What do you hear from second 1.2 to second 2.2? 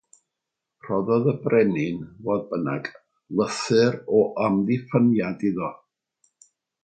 y brenin,